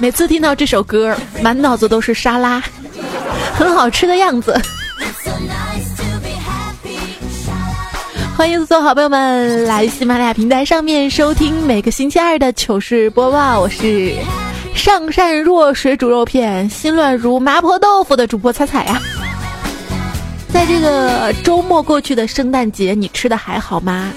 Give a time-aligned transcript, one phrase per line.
[0.00, 2.62] 每次听到这首歌，满脑子都是沙拉，
[3.52, 4.58] 很好吃的样子。
[8.34, 14.14] 欢迎所有好朋友们来喜马拉雅平台上面收听每个星期二的糗事播报，我是
[14.74, 18.98] 上善若水煮肉片，心乱如麻婆豆腐的主播彩彩呀。
[20.48, 24.10] 在这个周末过去的圣诞节，你吃的还好吗？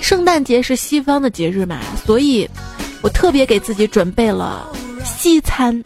[0.00, 2.48] 圣诞节是西方的节日嘛，所以
[3.02, 4.68] 我特别给自己准备了
[5.04, 5.82] 西餐，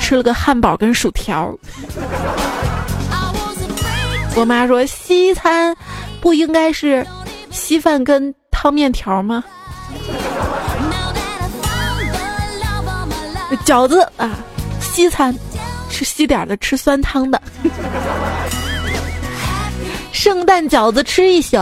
[0.00, 1.52] 吃了个汉堡跟薯条。
[4.36, 5.76] 我妈说西餐
[6.20, 7.06] 不应该是
[7.50, 9.44] 稀饭跟汤面条吗？
[13.64, 14.38] 饺子啊，
[14.80, 15.32] 西餐
[15.88, 17.40] 吃稀点的，吃酸汤的。
[20.10, 21.56] 圣诞饺子吃一宿，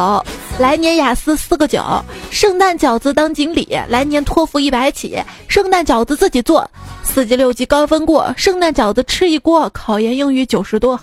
[0.59, 1.83] 来年雅思四个九。
[2.31, 5.21] 圣诞饺子当经理，来年托福一百起。
[5.49, 6.69] 圣诞饺子自己做，
[7.03, 8.33] 四级六级高分过。
[8.37, 10.99] 圣诞饺子吃一锅，考研英语九十多。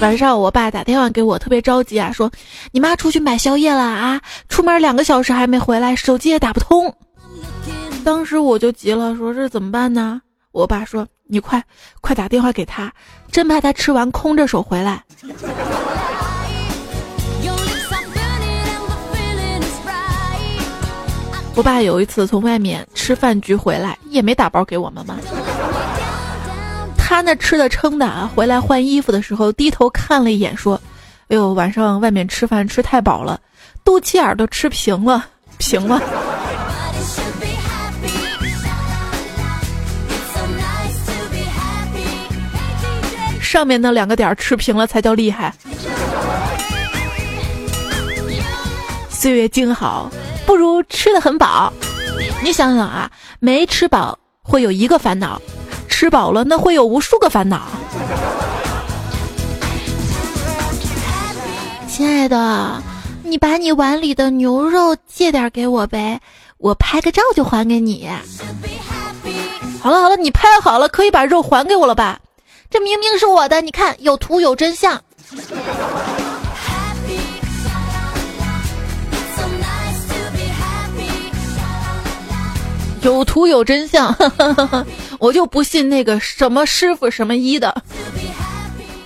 [0.00, 2.30] 晚上我爸打电话给我，特别着急啊，说
[2.72, 6.94] 你妈出去买宵夜了啊，出门两个小时还没回来，手机也打不通。
[8.04, 10.20] 当时我就急了，说这怎么办呢？
[10.50, 11.64] 我爸说你快
[12.02, 12.92] 快打电话给他，
[13.30, 15.02] 真怕他吃完空着手回来。
[21.54, 25.16] 我爸有一次从外面吃饭局回来，也没打包给我们嘛。
[26.98, 30.78] 他那吃的撑的啊，回来换衣服的时候低头看了一眼，说
[31.28, 33.40] ：“哎呦，晚上外面吃饭吃太饱了，
[33.82, 35.24] 肚脐眼都吃平了，
[35.56, 35.98] 平了。”
[43.52, 45.52] 上面那两个点吃平了才叫厉害。
[49.10, 50.10] 岁月静好，
[50.46, 51.70] 不如吃的很饱。
[52.42, 53.10] 你想想啊，
[53.40, 55.38] 没吃饱会有一个烦恼。
[55.86, 57.60] 吃饱了，那会有无数个烦恼。
[61.86, 62.82] 亲爱的，
[63.22, 66.18] 你把你碗里的牛肉借点给我呗，
[66.56, 68.08] 我拍个照就还给你。
[69.82, 72.18] 好了好了，你拍好了，可以把肉还给我了吧？
[72.72, 74.98] 这明明是我的，你看有图有真相。
[83.02, 84.16] 有图有真相，
[85.20, 87.82] 我就不信那个什么师傅什么医的。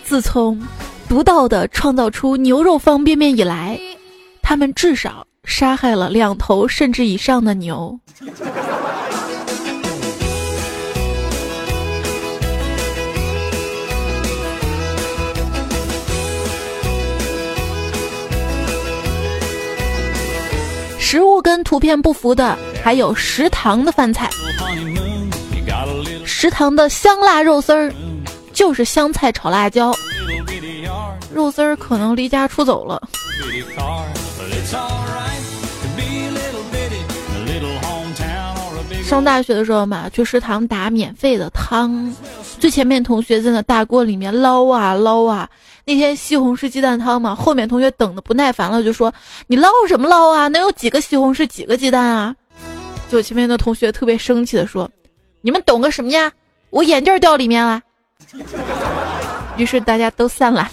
[0.04, 0.62] 自从
[1.08, 3.80] 独到的创造出牛肉方便面以来，
[4.42, 7.98] 他们至少杀害了两头甚至以上的牛。
[21.46, 24.28] 跟图片不符的，还有食堂的饭菜。
[26.24, 27.94] 食堂的香辣肉丝儿，
[28.52, 29.94] 就是香菜炒辣椒。
[31.32, 33.00] 肉丝儿可能离家出走了。
[39.04, 42.12] 上大学的时候嘛，去食堂打免费的汤，
[42.58, 45.48] 最前面同学在那大锅里面捞啊捞啊。
[45.88, 49.14] 那天西红柿鸡蛋汤嘛，后面同学等的不耐烦了，就说
[49.46, 50.48] ：“你捞什么捞啊？
[50.48, 52.34] 能有几个西红柿，几个鸡蛋啊？”
[53.08, 54.90] 就前面的同学特别生气的说
[55.42, 56.32] ：“你们懂个什么呀？
[56.70, 57.80] 我眼镜掉里面了。”
[59.56, 60.68] 于是大家都散了。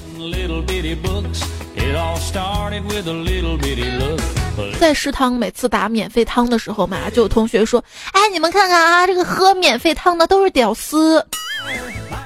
[4.79, 11.23] 在食堂每次打免费汤的时候嘛，就有同学说：“哎，你们看看啊，这个喝免费汤的都是屌丝。”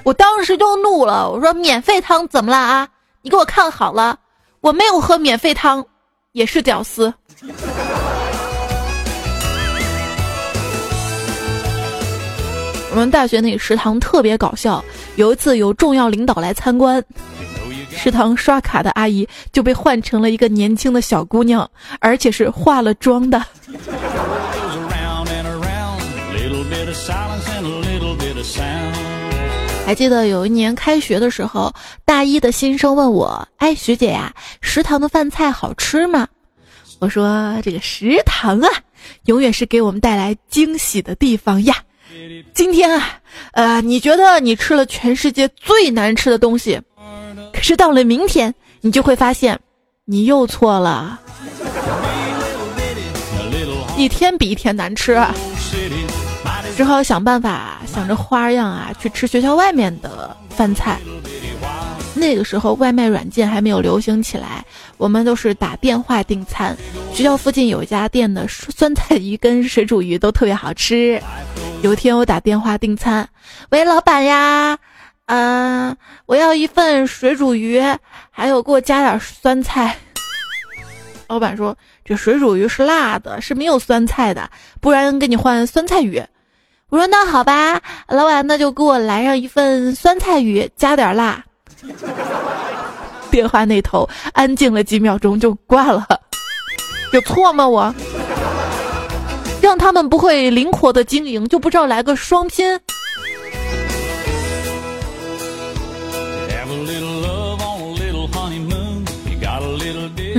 [0.07, 2.88] 我当时就怒了，我说：“免费汤怎么了啊？
[3.23, 4.18] 你给我看好了，
[4.62, 5.85] 我没有喝免费汤，
[6.31, 7.13] 也是屌丝。
[12.90, 14.81] ”我们大学那个食堂特别搞笑，
[15.18, 17.03] 有一次有重要领导来参观，
[17.92, 21.69] 食堂刷卡的阿姨就被换成了一个年轻的小姑娘，
[22.00, 23.44] 而且是化了妆的。
[29.88, 31.74] 还记得有一年开学的时候，
[32.04, 36.28] 大一的新生问我：“哎，学姐呀，食堂的饭菜好吃吗？”
[37.00, 38.68] 我说：“这个食堂啊，
[39.28, 41.78] 永远是给我们带来惊喜的地方呀。
[42.54, 43.18] 今天啊，
[43.54, 46.81] 呃，你觉得你吃了全世界最难吃的东西，
[47.54, 49.57] 可是到了明天，你就会发现，
[50.04, 51.18] 你又错了，
[53.95, 55.18] 一天比一天难吃。”
[56.77, 61.00] 只好想办法，想着花样啊，去吃学校外面的饭菜。
[62.13, 64.63] 那个时候外卖软件还没有流行起来，
[64.95, 66.77] 我们都是打电话订餐，
[67.12, 71.19] 学校附近有一家店的酸菜鱼跟水煮鱼都特别好吃。
[71.81, 73.27] 有一天我打电话订餐，
[73.69, 74.77] 喂，老板呀，
[75.25, 75.97] 嗯，
[76.27, 77.81] 我要一份水煮鱼，
[78.29, 79.97] 还有给我加点酸菜。
[81.27, 81.75] 老板说
[82.06, 84.47] 这水煮鱼是辣的，是没有酸菜的，
[84.79, 86.24] 不然给你换酸菜鱼。
[86.89, 91.44] 我说那好吧，老板那就给我来上一份酸菜鱼，加点辣。
[93.30, 96.07] 电话那头安静了几秒钟就挂了，
[97.12, 97.68] 有错吗？
[97.68, 97.94] 我
[99.62, 102.80] 让他们不会灵活的经营，就不知道来个双拼。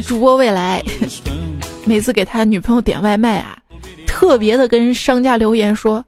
[0.06, 0.82] 主播未来
[1.84, 3.58] 每次给他女朋友点外卖啊，
[4.06, 6.02] 特别的跟商家留言说，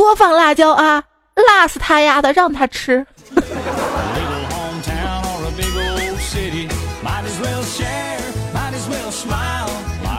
[0.00, 1.04] 多放辣椒啊，
[1.46, 3.06] 辣死他丫的，让他吃。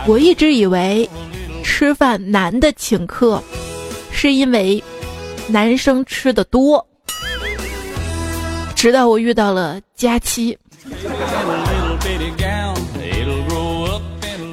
[0.05, 1.09] 我一直以为
[1.63, 3.41] 吃饭男的请客，
[4.11, 4.81] 是因为
[5.47, 6.85] 男生吃的多。
[8.75, 10.55] 直到我遇到了佳期，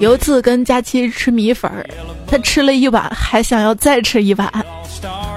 [0.00, 1.85] 有一次跟佳期吃米粉儿，
[2.27, 4.50] 他吃了一碗，还想要再吃一碗。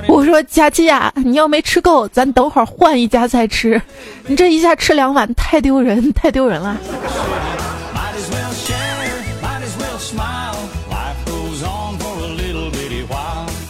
[0.07, 3.81] 我说佳期呀，你要没吃够，咱等会儿换一家再吃。
[4.27, 6.77] 你这一下吃两碗，太丢人，太丢人了。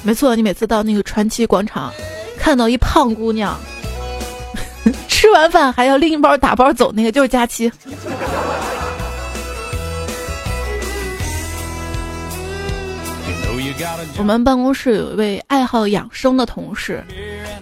[0.04, 1.92] 没错，你每次到那个传奇广场，
[2.38, 3.58] 看到一胖姑娘，
[5.08, 7.72] 吃完饭还要拎一包打包走，那个就是佳期。
[14.18, 17.04] 我们办公室有一位爱好养生的同事，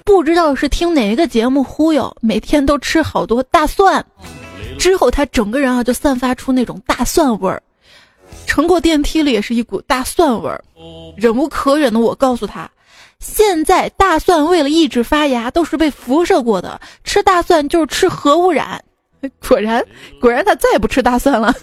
[0.04, 4.04] 不知道是听哪一个节目忽悠，每天都吃好多大蒜，
[4.78, 7.62] 之后他整个人啊就散发出那种大蒜味儿。
[8.46, 10.64] 乘过电梯里也是一股大蒜味儿，
[11.16, 12.70] 忍无可忍的我告诉他，
[13.20, 18.84] 现在大蒜为了抑制发芽都是被辐射过的，吃大蒜就是吃核污染。
[19.48, 19.84] 果然，
[20.22, 21.54] 果然他再也不吃大蒜了。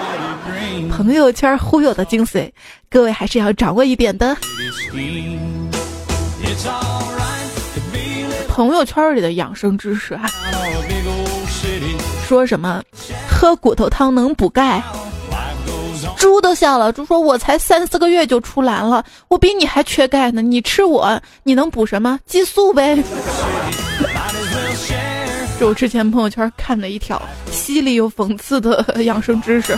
[0.90, 2.50] 朋友圈忽悠的精髓，
[2.90, 4.36] 各位还是要掌握一点的。
[8.48, 10.30] 朋友圈里的养生知识啊，
[12.28, 12.82] 说什么
[13.28, 14.82] 喝骨头汤能补钙。
[16.16, 20.40] 猪都笑了，猪说：“我才三四个月就出栏了，我比你还缺钙呢。
[20.40, 22.18] 你吃我，你能补什么？
[22.26, 22.96] 激素呗。”
[25.58, 29.76] 是我之前朋友圈看的一条犀利又讽刺的 养生知识。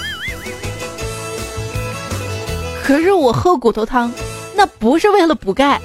[2.82, 4.11] 可是我喝骨头汤，
[4.55, 5.81] 那不是为了补钙，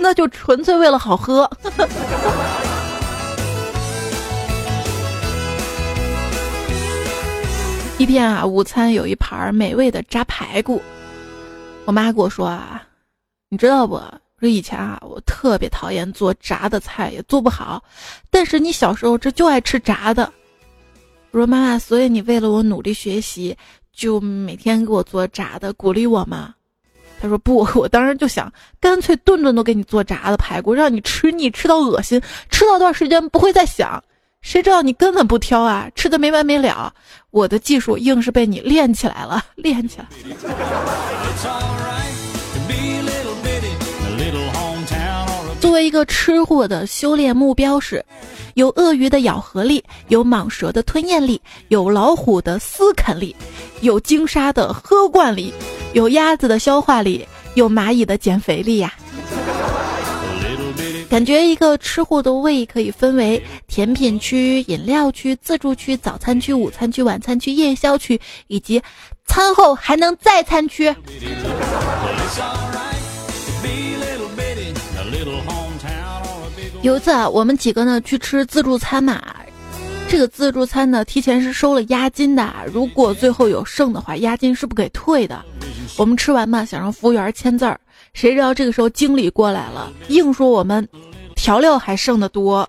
[0.00, 1.50] 那就纯粹为了好喝。
[7.98, 10.80] 一天啊，午餐有一盘美味的炸排骨。
[11.84, 12.82] 我妈跟我说啊，
[13.48, 14.00] 你知道不？
[14.42, 17.80] 说以前啊，我特别讨厌做炸的菜，也做不好。
[18.28, 20.32] 但是你小时候这就爱吃炸的。
[21.30, 23.56] 我说妈妈，所以你为了我努力学习，
[23.92, 26.52] 就每天给我做炸的，鼓励我吗？
[27.20, 34.02] 他说不， 我当时就想，干脆顿顿都给你做炸的排骨，让你吃腻，吃到恶心，吃到段时间不会再想。
[34.40, 36.92] 谁知道你根本不挑啊，吃的没完没了。
[37.30, 40.08] 我的技术硬是被你练起来了，练起来。
[45.72, 48.04] 作为一个吃货的修炼目标是，
[48.56, 53.34] 有鳄鱼的咬合力，有蟒蛇的吞咽力，有老虎的撕啃力，
[53.80, 55.50] 有鲸鲨的喝惯力，
[55.94, 58.92] 有鸭子的消化力，有蚂蚁的减肥力呀。
[61.08, 68.82] 感觉一个吃货的胃可以分为甜品区、饮料区、自助区、早餐区、午餐区、晚餐区、夜宵区，以及
[69.24, 70.94] 餐后还能再餐区。
[76.82, 79.22] 有一次啊，我们几个呢去吃自助餐嘛，
[80.08, 85.40] 这个自助餐呢提前是收了押金的，如果最后有剩的话，押金是不给退的。
[85.96, 87.78] 我们吃完嘛，想让服务员签字儿。
[88.14, 90.86] 谁知道这个时候经理过来了，硬说我们
[91.36, 92.68] 调料还剩的多，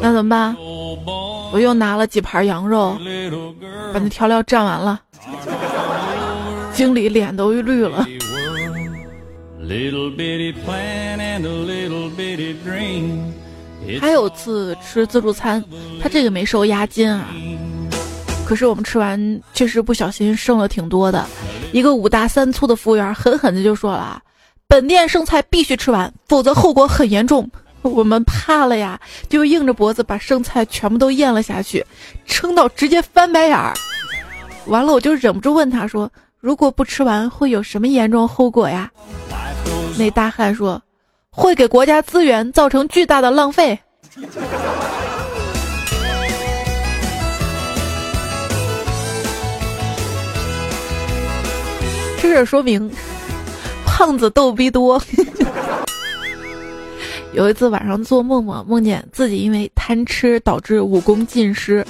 [0.00, 0.56] 那怎么办？
[1.52, 2.98] 我又拿了几盘羊肉，
[3.94, 5.00] 把那调料蘸完了，
[6.74, 8.04] 经理脸都绿了。
[14.00, 15.64] 还有次吃自助餐，
[16.00, 17.28] 他这个没收押金啊。
[18.44, 21.26] 可是我们吃完确实不小心剩了挺多的，
[21.72, 24.22] 一个五大三粗的服务员狠狠的就说了
[24.68, 27.50] ：“本店剩菜必须吃完，否则后果很严重。”
[27.82, 31.84] 我们怕了呀，就硬着脖子把剩菜全部都咽了下去，
[32.26, 33.74] 撑到直接翻白眼儿。
[34.66, 38.88] 完了，我就忍不住问他说：“如果不吃完，会有什么严重后果呀？”
[39.98, 40.80] 那大汉说
[41.30, 43.78] ：“会给国家资源造成巨大的浪费。
[52.20, 52.90] ”这是说明
[53.84, 55.02] 胖子逗逼多。
[57.34, 61.84] 有一次晚上做梦嘛，梦见自己因为贪吃导致武功尽失，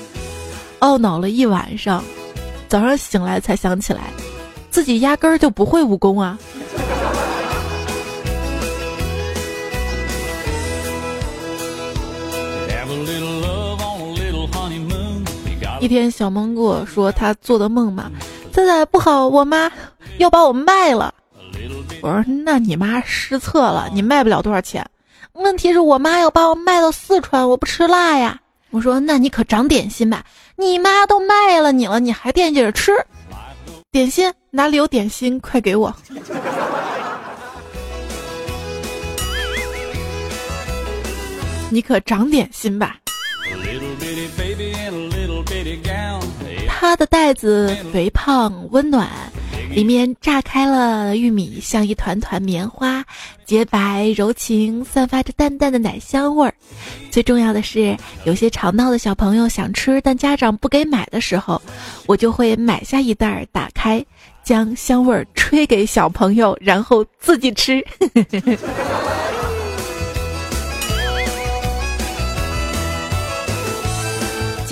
[0.81, 2.03] 懊恼了一晚上。
[2.69, 4.01] 早上醒来才想起来，
[4.71, 6.39] 自己压根儿就不会武功啊。
[15.83, 18.09] 一天，小萌跟我说他做的梦嘛，
[18.55, 19.69] 现在不好，我妈
[20.19, 21.13] 要把我卖了。
[22.01, 24.89] 我说那你妈失策了，你卖不了多少钱。
[25.33, 28.39] 问题是我妈要把我卖到四川，我不吃辣呀。
[28.71, 30.25] 我说那你可长点心吧，
[30.55, 32.93] 你妈都卖了你了，你还惦记着吃
[33.91, 34.33] 点心？
[34.51, 35.41] 哪里有点心？
[35.41, 35.93] 快给我！
[41.71, 42.99] 你可长点心吧。
[46.69, 49.09] 他的袋子肥胖温暖。
[49.71, 53.03] 里面炸开了玉米，像一团团棉花，
[53.47, 56.53] 洁白柔情，散发着淡淡的奶香味儿。
[57.11, 61.63] 最重要的是，有些吵闹的小朋友想吃，但家长不给买的时候，
[62.05, 64.05] 我就会买下一袋儿，打开，
[64.45, 67.83] 将香味儿吹给小朋友，然后自己吃。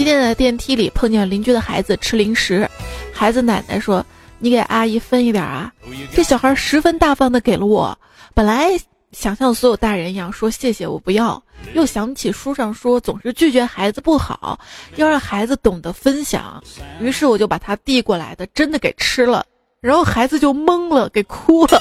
[0.01, 2.67] 今天在电梯里碰见邻居的孩子吃零食，
[3.13, 4.03] 孩子奶奶说。
[4.39, 5.71] 你给阿姨分一点啊！
[6.15, 7.99] 这小孩十分大方的给了我。
[8.33, 8.71] 本来
[9.13, 11.43] 想像所有大人一样说谢谢，我不要。
[11.75, 14.59] 又想起书上说总是拒绝孩子不好，
[14.97, 16.65] 要让孩子懂得分享。
[16.99, 19.45] 于是我就把他递过来的真的给吃了，
[19.83, 21.79] 然后孩子就懵了，给哭了。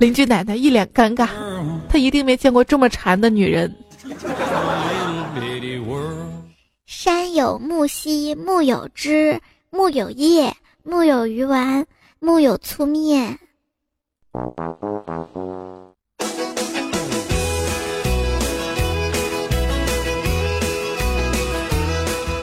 [0.00, 1.28] 邻居奶奶一脸尴尬，
[1.88, 3.72] 她一定没见过这么馋的女人。
[6.86, 9.40] 山有木兮木有枝，
[9.70, 10.54] 木有叶。
[10.84, 11.84] 木有鱼丸，
[12.20, 13.36] 木有粗面。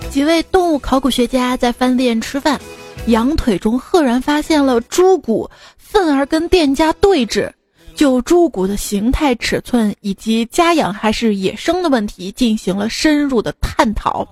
[0.09, 2.59] 几位动物考古学家在饭店吃饭，
[3.07, 7.49] 羊腿中赫然发现了猪骨，愤而跟店家对峙，
[7.95, 14.27] 就猪骨的形态、尺寸以及家养还是野生的问题进行了深入的探讨。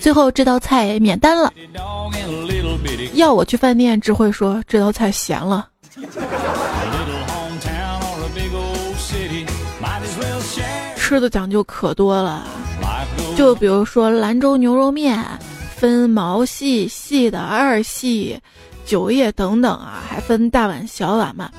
[0.00, 1.52] 最后这道菜免单了。
[3.14, 5.68] 要我去饭店，只会说这道菜咸了。
[10.96, 12.46] 吃的讲究可多了，
[13.36, 15.22] 就比如说兰州牛肉面，
[15.76, 18.40] 分毛细、细的、二细、
[18.86, 21.50] 酒叶等等啊，还分大碗、小碗嘛。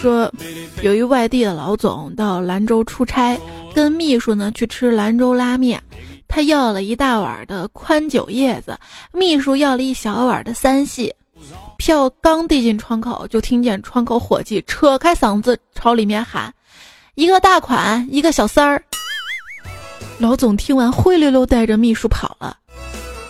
[0.00, 0.32] 说
[0.80, 3.38] 有一外地的老总到兰州出差，
[3.74, 5.82] 跟秘书呢去吃兰州拉面。
[6.26, 8.78] 他要了一大碗的宽酒叶子，
[9.12, 11.14] 秘书要了一小碗的三细。
[11.76, 16.54] 票刚递进窗口，就听见窗口伙计扯开嗓子朝里面喊
[17.14, 18.82] ：“一个大款，一个小三儿。”
[20.18, 22.56] 老总听完灰溜溜带着秘书跑了。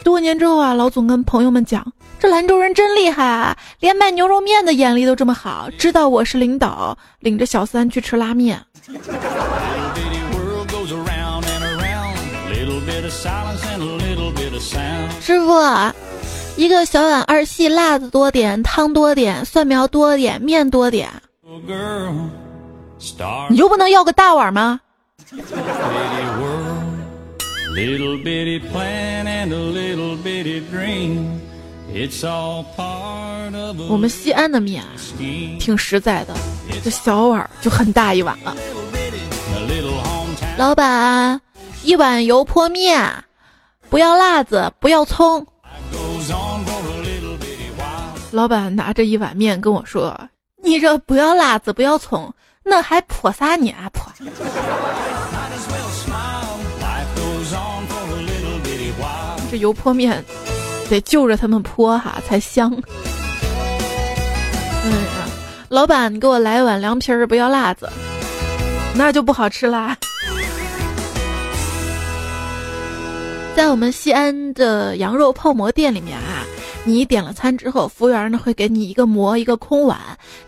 [0.04, 8.60] 多年之后啊，老总跟朋友们讲：“这兰州人真厉害啊，连卖牛肉面的眼力都这么好，知道我是领导，领着小三去吃拉面。”
[15.18, 15.92] 师傅，
[16.56, 21.08] 一个小碗二细，辣子多点，汤多点，蒜苗多点，面多点。
[23.48, 24.78] 你就不能要个大碗吗？
[33.88, 34.84] 我们西安的面
[35.58, 36.34] 挺实在的，
[36.82, 38.56] 这小碗就很大一碗了。
[40.56, 41.40] 老板。
[41.82, 43.10] 一碗油泼面，
[43.88, 45.46] 不要辣子，不要葱。
[48.30, 50.14] 老板拿着一碗面跟我说
[50.62, 52.30] ：“你这不要辣子，不要葱，
[52.62, 53.72] 那还泼啥呢？
[53.94, 54.12] 泼！”
[59.50, 60.22] 这油泼面
[60.90, 62.70] 得就着他们泼哈才香。
[64.82, 64.92] 嗯，
[65.68, 67.88] 老板，你给我来碗凉皮儿，不要辣子，
[68.94, 69.96] 那就不好吃啦。
[73.54, 76.46] 在我们西安的羊肉泡馍店里面啊，
[76.84, 79.98] 你点了餐之后，服务员呢会给你一个馍一个空碗，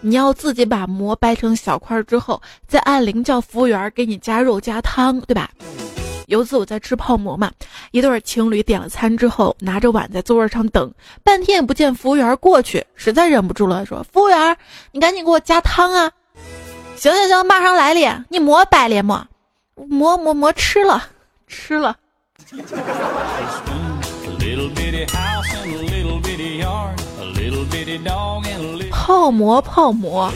[0.00, 5.50] 你要自己把馍掰成小块之后，再按铃叫服务员给你加肉加汤，对吧？
[6.26, 7.50] 有次我在吃泡馍嘛，
[7.90, 14.56] 一对情侣点了餐之后，拿着碗在座位上等，半天也不见服务员过去，实在忍不住了，说：“服务员，
[14.92, 16.10] 你赶紧给我加汤啊
[16.96, 19.26] ！”“行行行，马上来咧，你馍摆咧馍，
[19.74, 21.04] 馍馍馍吃了，
[21.46, 21.96] 吃了。”
[28.90, 30.32] 泡馍泡馍。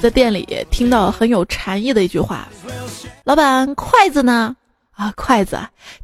[0.00, 2.48] 在店里听到很有禅意的一句话
[3.24, 4.54] ：“老板，筷子呢？
[4.92, 5.58] 啊，筷子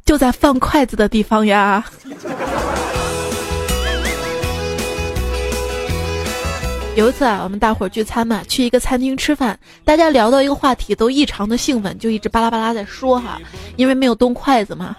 [0.05, 1.85] 就在放筷子的地方呀。
[6.95, 13.39] ”有一次啊，我们大伙儿聚餐嘛，去一个餐厅吃饭，大家聊到一个话题都异常的兴奋，就一直巴拉巴拉在说哈，
[13.77, 14.95] 因为没有动筷子嘛。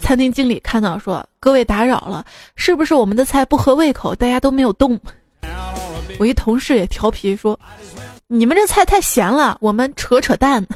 [0.00, 2.24] 餐厅经理看到说：“各位打扰了，
[2.56, 4.14] 是不是我们的菜不合胃口？
[4.14, 4.98] 大家都没有动。
[6.18, 7.58] ”我一同事也调皮说。
[8.34, 10.66] 你们这菜太咸了，我们扯扯淡。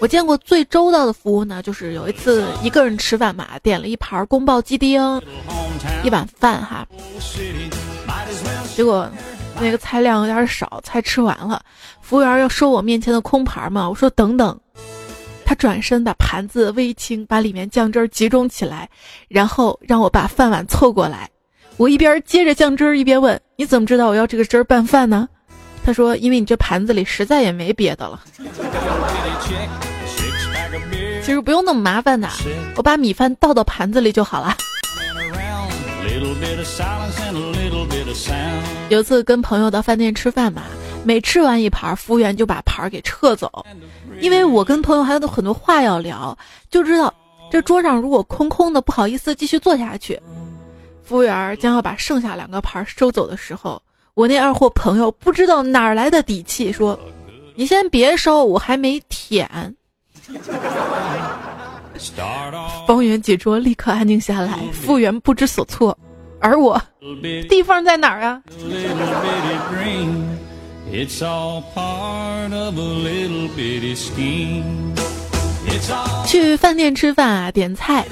[0.00, 5.20] 我见过最周到的服务呢，就是有一次一个人吃饭嘛，点了一盘宫保鸡丁，
[6.02, 6.86] 一碗饭哈，
[8.74, 9.06] 结果
[9.60, 11.62] 那个菜量有点少，菜吃完了，
[12.00, 14.58] 服务员要收我面前的空盘嘛，我说等等，
[15.44, 18.88] 他转身把盘子微倾，把里面酱汁集中起来，
[19.28, 21.28] 然后让我把饭碗凑过来。
[21.76, 25.28] 我一边接着酱汁儿，一边问：“你怎么知道我要这个汁儿拌饭呢？”
[25.84, 28.22] 他说：“因为你这盘子里实在也没别的了。”
[31.20, 32.28] 其实不用那么麻烦的，
[32.76, 34.56] 我把米饭倒到盘子里就好了。
[38.88, 40.62] 有次跟朋友到饭店吃饭嘛，
[41.02, 43.50] 每吃完一盘，服务员就把盘儿给撤走，
[44.20, 46.36] 因为我跟朋友还有很多话要聊，
[46.70, 47.12] 就知道
[47.50, 50.20] 这桌上如果空空的，不好意思继续坐下去。
[51.04, 53.80] 服务员将要把剩下两个盘收走的时候，
[54.14, 56.98] 我那二货朋友不知道哪儿来的底气，说
[57.54, 59.76] ：“你先别收，我还没舔。
[62.86, 65.96] ”方圆几桌立刻安静下来，服务员不知所措，
[66.40, 66.80] 而我，
[67.48, 68.42] 地方在哪儿啊？
[76.26, 78.04] 去饭店吃饭啊，点菜。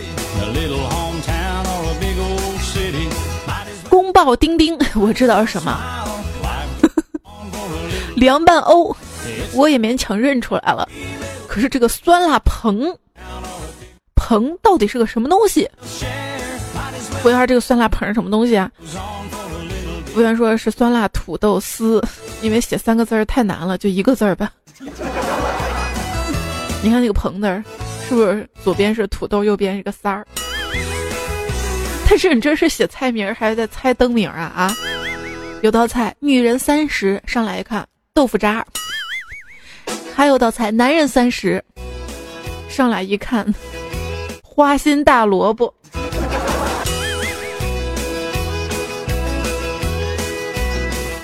[3.89, 5.79] 宫爆丁丁， 我知道是什么。
[8.17, 8.97] 凉拌欧，
[9.53, 10.89] 我也勉强认出来了。
[11.47, 12.97] 可是这个酸辣棚，
[14.15, 15.69] 棚到底是个什么东西？
[17.23, 18.71] 服务员，这个酸辣棚是什么东西啊？
[20.07, 22.03] 服务员说是酸辣土豆丝，
[22.41, 24.51] 因为写三个字儿太难了，就一个字儿吧。
[26.83, 27.47] 你看那个棚字，
[28.09, 30.27] 是不是左边是土豆，右边是个三儿？
[32.13, 34.53] 但是你这是写菜名还是在猜灯名啊？
[34.55, 34.77] 啊，
[35.63, 38.63] 有道菜女人三十上来一看豆腐渣，
[40.15, 41.65] 还有道菜男人三十
[42.69, 43.43] 上来一看
[44.43, 45.75] 花心大萝卜。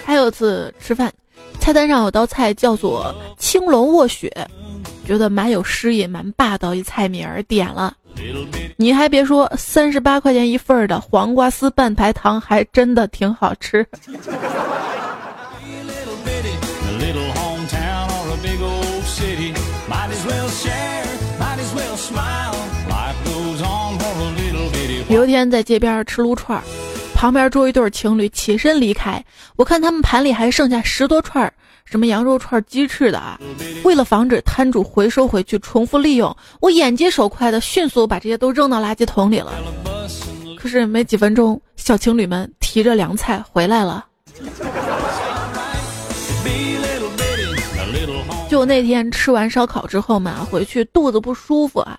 [0.07, 1.12] 还有次吃饭，
[1.61, 4.33] 菜单上有道菜叫做青龙卧雪，
[5.07, 7.94] 觉得蛮有诗意、蛮霸道一菜名，点了。
[8.80, 13.84] 你还别说，三十八块钱一份儿的黄瓜丝拌排糖还真的挺好吃。
[25.08, 26.62] 有一天在街边吃撸串儿，
[27.16, 29.24] 旁边桌一对情侣起身离开，
[29.56, 31.52] 我看他们盘里还剩下十多串儿。
[31.90, 33.40] 什么羊肉串、鸡翅的啊？
[33.83, 39.53] 为了防止摊主回收回去重复利用，我眼疾手快的迅速把这些都扔到垃圾桶里了。
[40.59, 44.05] 可是没几分钟，小情侣们提着凉菜回来了。
[48.51, 51.98] 就那天吃完烧烤之后嘛，回去肚子不舒服啊。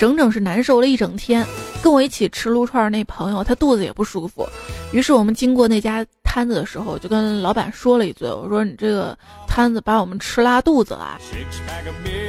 [0.00, 1.46] 整整是难受了一整天，
[1.82, 4.48] 跟我一起吃撸串那朋友，他肚子也不舒服。
[4.94, 9.14] 于是我们经过那家摊子的时候，就跟老板说了一嘴：“我说你这个
[9.46, 11.18] 摊子把我们吃拉肚子了。”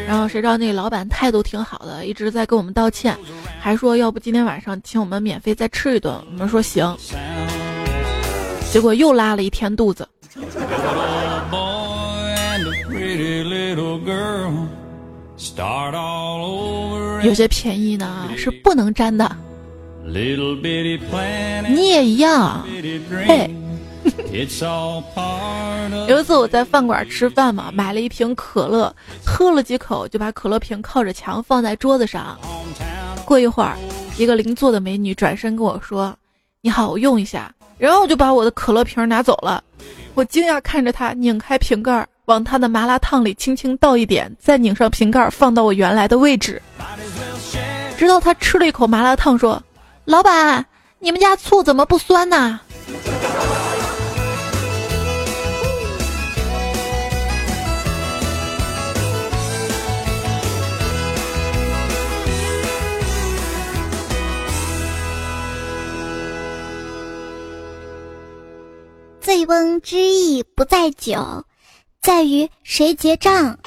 [0.05, 3.17] 然后谁知道那老板态度挺好的，一直在跟我们道歉，
[3.57, 6.13] 还说要不今天晚上请我们免费再吃一顿。
[6.29, 6.93] 我们说行，
[8.69, 10.05] 结果又拉了一天肚子。
[17.23, 19.29] 有些便宜呢是不能沾的，
[21.69, 22.65] 你也一样。
[23.27, 23.49] 嘿，
[26.07, 28.93] 有一次我在饭馆吃饭嘛，买了一瓶可乐，
[29.25, 32.37] 喝了几口就把可乐瓶靠着墙放在桌子上。
[33.25, 33.77] 过一会儿，
[34.17, 36.15] 一个邻座的美女转身跟我说
[36.61, 39.63] ：“你好，我用一下。”然后我就把我的可乐瓶拿走了。
[40.13, 46.61] 我惊讶看着她拧开瓶盖，往她的麻辣烫里轻轻倒一点，再拧上瓶盖，放到我原来的位置。
[48.01, 49.61] 直到他吃了一口麻辣烫，说
[50.05, 50.65] ：“老板，
[50.97, 52.59] 你们家醋怎么不酸呢？”
[69.21, 71.45] 醉翁之意不在酒，
[72.01, 73.59] 在于谁结账。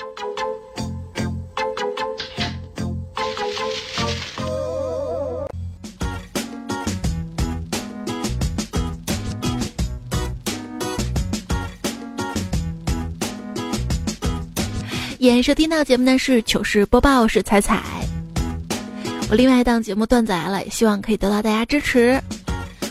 [15.18, 17.83] 演收听到节目呢是糗事播报，是彩彩。
[19.31, 22.20] 我另外一档节目段子来了，也希望可以得到大家支持。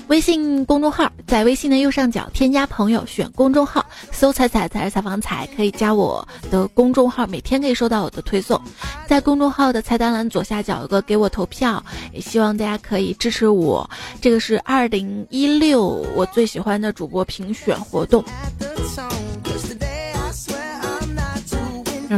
[0.07, 8.59] 微信公众号在微信的右上角添加朋友，选公众号搜“彩彩才是采访彩”，可以加我的公众号，每天可以收到我的推送。
[9.07, 11.83] 在公众号的菜单栏左下角有个给我投票，
[12.13, 13.89] 也希望大家可以支持我。
[14.21, 15.83] 这个是二零一六
[16.15, 18.23] 我最喜欢的主播评选活动。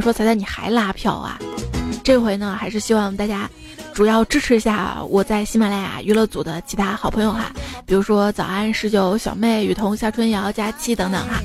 [0.01, 1.39] 说彩彩你还拉票啊？
[2.03, 3.49] 这回呢，还是希望大家
[3.93, 7.51] 主要支持一下我在喜马拉雅娱乐组的其他好朋友哈，
[7.85, 11.41] 比如说早安十九、小妹、雨桐、夏春瑶、佳期等等哈。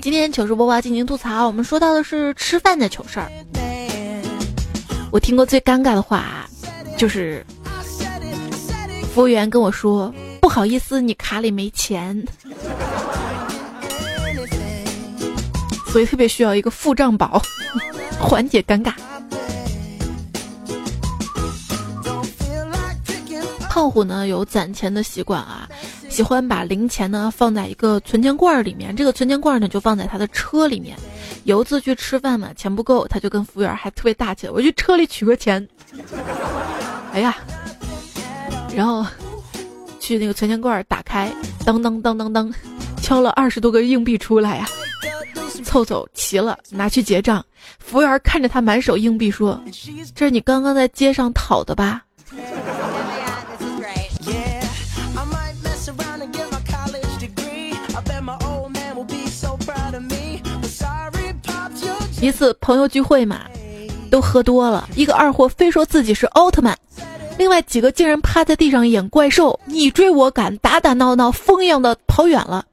[0.00, 3.28] 今天糗事播报进行吐槽，我们说到的是吃饭的糗事儿。
[5.10, 6.48] 我听过最尴尬的话，
[6.96, 7.44] 就是
[9.12, 10.14] 服务员跟我说。
[10.44, 12.22] 不好意思，你卡里没钱，
[15.86, 17.40] 所以特别需要一个付账宝，
[18.20, 18.92] 缓解尴尬。
[23.70, 25.66] 胖虎呢有攒钱的习惯啊，
[26.10, 30.94] 喜欢把零钱呢放在一个存钱罐里面，这个存钱罐呢就放在他的车里面。
[31.44, 35.66] 有一次去吃饭嘛，钱不够，他就跟服务员还特别大气，我去车里取个钱。
[37.14, 37.34] 哎呀，
[38.76, 39.06] 然后。
[40.04, 41.32] 去那个存钱罐打开，
[41.64, 42.52] 当当当当当，
[43.00, 44.68] 敲了二十多个硬币出来呀，
[45.64, 47.42] 凑凑齐了，拿去结账。
[47.78, 49.58] 服务员看着他满手硬币说
[50.14, 52.02] ：“这是你刚刚在街上讨的吧？”
[62.20, 63.40] 一次朋友聚会嘛，
[64.10, 66.78] 都喝多了，一个二货非说自己是奥特曼。
[67.36, 72.64] 另外几个竟然趴在地上演怪兽，你追我赶，打打闹闹，疯一样的跑远了。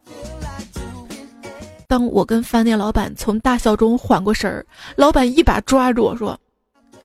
[1.88, 6.40] 当我跟饭店老板从大笑中缓过神儿，老板一把抓住我说：“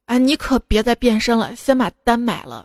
[0.06, 2.64] 哎，你可别再变身了，先把单买了。”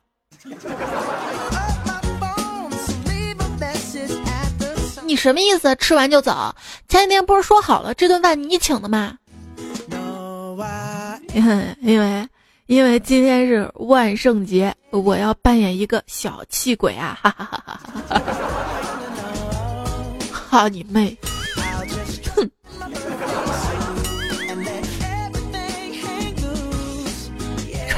[5.04, 5.76] 你什么意思？
[5.78, 6.54] 吃完就走？
[6.88, 9.18] 前几天不是说好了这顿饭你请的吗？
[11.34, 11.76] 因为。
[11.82, 12.28] 因为
[12.72, 17.20] 因为今天是万圣节，我要扮演一个小气鬼啊！
[17.22, 18.22] 哈哈哈哈哈哈！
[20.32, 21.18] 哈 你妹！
[22.34, 22.50] 哼！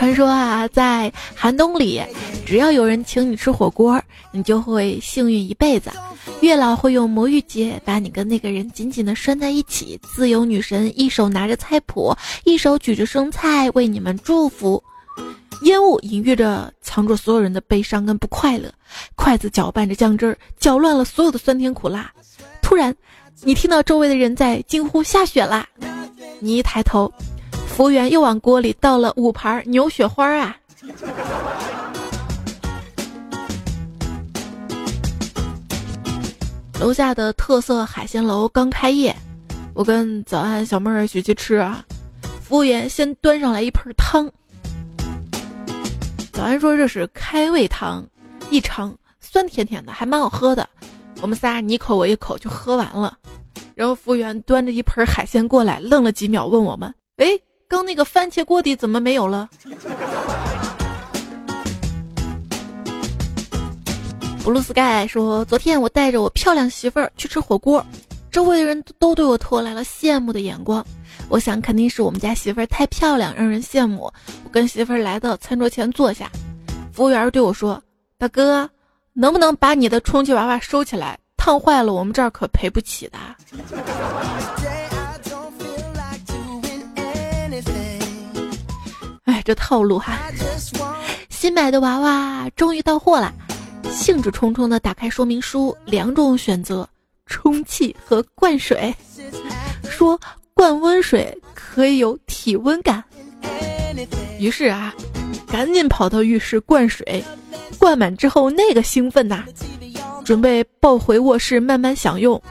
[0.04, 2.04] 传说啊，在寒冬里，
[2.46, 4.02] 只要有人请你吃火锅，
[4.34, 5.90] 你就会幸运一辈子。
[6.42, 12.14] 月老会用魔芋结把你跟那个人紧紧的拴在一起，自由女神一手拿着菜谱，
[12.44, 14.84] 一手举着生菜为你们祝福。
[15.62, 18.70] 烟雾隐喻着藏住所有人的悲伤跟不快乐，
[19.16, 22.12] 筷子搅拌着酱汁儿，搅乱了所有的酸甜苦辣。
[22.62, 22.94] 突然，
[23.42, 25.66] 你听到周围的人在惊呼下雪啦！
[26.42, 27.10] 你一抬头，
[27.76, 30.56] 服务员又往锅里倒了五盘牛雪花啊！
[36.80, 39.16] 楼下的特色海鲜楼刚开业，
[39.74, 41.84] 我跟早安小妹儿一起去吃啊。
[42.44, 44.30] 服务员先端上来一盆汤，
[46.32, 48.06] 早安说这是开胃汤，
[48.52, 50.70] 一尝酸甜甜的，还蛮好喝的。
[51.22, 53.18] 我们仨你一口我一口就喝完了。
[53.74, 57.26] 然后服务员端着一盆海鲜过来，愣了几秒，问我们：“哎，
[57.74, 59.50] 刚那个番茄锅底怎么没有了？”
[64.44, 67.84] 布鲁斯盖说：“昨天我带着我漂亮媳妇儿去吃火锅，
[68.30, 70.86] 周围的人都对我投来了羡慕的眼光。
[71.30, 74.12] 我想肯定是我们家媳妇儿太漂亮，让人羡慕。
[74.44, 76.30] 我跟媳妇儿来到餐桌前坐下，
[76.92, 77.82] 服务员对我说
[78.20, 78.70] ：‘大哥，
[79.14, 81.18] 能不能把你的充气娃娃收起来？
[81.38, 83.18] 烫坏了我们这儿可赔不起的。
[89.44, 90.18] ’这套路哈。”
[91.30, 93.34] 新买的娃娃终于到货了，
[93.92, 96.88] 兴致冲冲的打开说明书，两种选择：
[97.26, 98.96] 充气和灌水。
[99.90, 100.20] 说
[100.54, 103.04] 灌温水可以有体温感。
[104.40, 104.94] 于是啊，
[105.48, 107.24] 赶紧跑到浴室灌水，
[107.78, 109.44] 灌满之后那个兴奋呐，
[110.24, 112.42] 准备抱回卧室慢慢享用。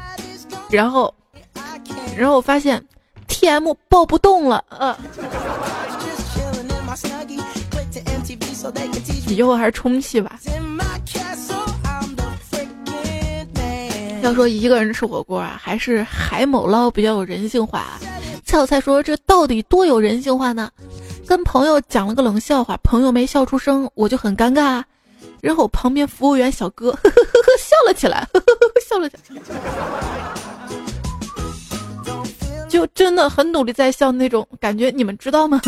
[0.71, 1.13] 然后，
[2.17, 2.83] 然后发现
[3.27, 4.97] T M 抱不动了，呃。
[9.29, 10.39] 以后还是充气吧。
[14.23, 17.99] 要说一个人吃火锅啊，还是海某捞比较有人性化。
[18.45, 20.71] 蔡小菜说：“这到底多有人性化呢？”
[21.27, 24.83] 跟朋友讲了个冷笑话，朋友没笑出声，我就很尴尬。
[25.41, 29.43] 然后旁边服务员小哥 呵呵呵呵笑了起来，呵呵呵笑了起来，
[32.69, 35.61] 就真的很努力在笑那种感觉，你们知道吗？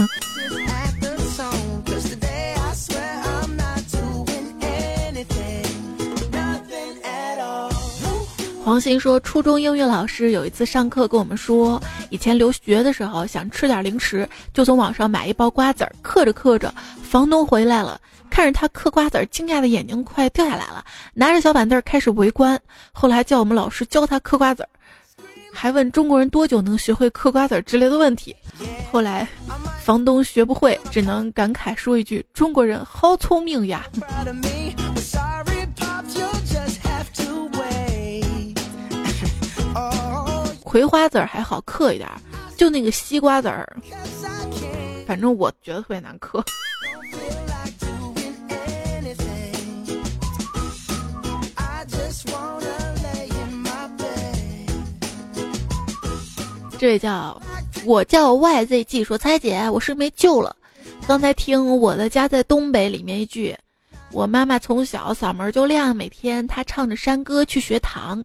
[8.64, 16.72] 黄鑫说，初中英语老师有一次上课跟我们说，以前留学的时候想吃点零食，就从网上买一包瓜子儿，嗑着嗑着，
[17.02, 18.00] 房东回来了，
[18.30, 22.58] 看着他嗑瓜子儿，惊讶的眼睛快掉下来了，拿着小板凳开始围观，
[22.90, 24.68] 后来叫我们老师教他嗑瓜子儿，
[25.52, 28.34] 还问中国人多久能学会嗑瓜子儿之类的问题，
[28.90, 29.28] 后来
[29.82, 33.84] 房东学不会，只能感慨说一句：中国人好聪明呀。
[40.74, 42.10] 葵花籽儿还好嗑一点，
[42.56, 43.76] 就那个西瓜籽儿，
[45.06, 46.44] 反正我觉得特别难嗑。
[56.76, 57.40] 这位叫
[57.84, 60.56] 我叫 YZG 说：“猜姐，我是没救了。
[61.06, 63.56] 刚才听《我的家在东北》里面一句，
[64.10, 68.24] 我妈妈从小嗓门就亮，每天她唱着山歌去学堂，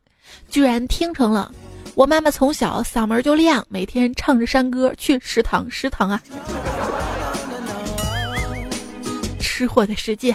[0.50, 1.54] 居然听成了。”
[2.00, 5.70] 我妈妈从小嗓门就亮，每天唱着山歌去食堂。
[5.70, 6.22] 食堂啊，
[9.38, 10.34] 吃货的世界。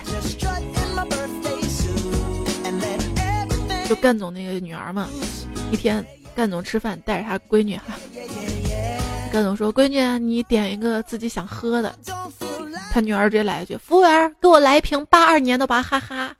[3.89, 5.09] 就干总那个女儿嘛，
[5.71, 7.95] 一天干总吃饭带着他闺女哈，
[9.33, 11.95] 干总说：“闺女，你点一个自己想喝的。”
[12.93, 16.37] 他女儿直接来一句：“服务员，给我来一瓶八二年的娃哈哈。”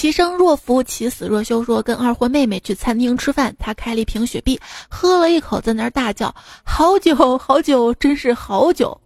[0.00, 1.62] 其生若浮，其死若休。
[1.62, 4.58] 说跟二货妹妹去餐厅吃饭，她开了一瓶雪碧，
[4.88, 6.34] 喝了一口，在那儿大叫
[6.64, 8.98] ：“好酒，好酒，真是好酒！”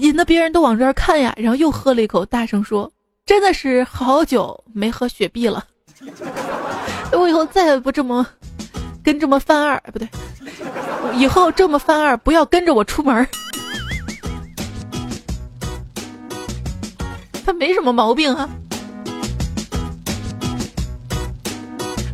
[0.00, 1.32] 引得别人都往这儿看呀。
[1.36, 2.90] 然后又喝了一口，大声说
[3.24, 5.64] ：“真的是好酒，没喝雪碧了。
[7.14, 8.26] ”我以后再也不这么
[9.04, 10.08] 跟这么犯二，不对，
[11.14, 13.24] 以后这么犯二，不要跟着我出门。
[17.46, 18.50] 他没什么毛病啊。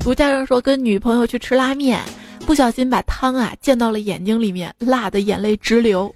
[0.08, 2.00] 卢家人说，跟女朋友去吃拉面，
[2.46, 6.10] 不小心把汤啊溅到了眼睛里面，辣的眼泪直流。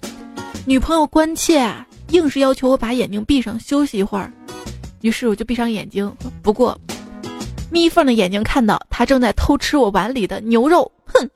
[0.65, 4.33] 女朋友关切啊，硬是要求我把眼睛闭上休息一会儿。
[5.01, 6.75] 于是我就闭上眼睛，不过
[7.69, 11.29] 眯缝的眼睛看到他正在偷吃我碗里的牛肉，哼，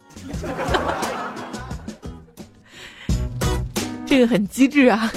[4.04, 5.14] 这个很机智啊。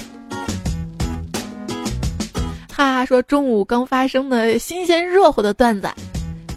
[2.70, 5.88] 哈哈，说中午刚发生的新鲜热乎的段子。